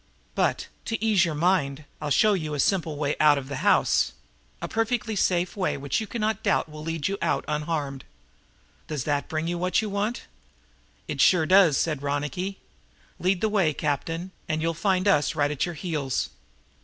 But, 0.33 0.67
to 0.85 0.99
ease 1.05 1.25
your 1.25 1.35
own 1.35 1.41
mind, 1.41 1.85
I'll 2.01 2.09
show 2.09 2.33
you 2.33 2.55
a 2.55 2.59
simple 2.59 2.97
way 2.97 3.15
out 3.19 3.37
of 3.37 3.47
the 3.49 3.57
house 3.57 4.13
a 4.59 4.67
perfectly 4.67 5.15
safe 5.15 5.55
way 5.55 5.77
which 5.77 5.97
even 5.97 6.01
you 6.01 6.07
cannot 6.07 6.41
doubt 6.41 6.67
will 6.67 6.81
lead 6.81 7.07
you 7.07 7.19
out 7.21 7.45
unharmed. 7.47 8.03
Does 8.87 9.03
that 9.03 9.29
bring 9.29 9.45
you 9.47 9.59
what 9.59 9.79
you 9.79 9.91
want?" 9.91 10.23
"It 11.07 11.21
sure 11.21 11.45
does," 11.45 11.77
said 11.77 12.01
Ronicky. 12.01 12.57
"Lead 13.19 13.41
the 13.41 13.47
way, 13.49 13.75
captain, 13.75 14.31
and 14.49 14.59
you'll 14.59 14.73
find 14.73 15.07
us 15.07 15.35
right 15.35 15.51
at 15.51 15.67
your 15.67 15.75
heels." 15.75 16.31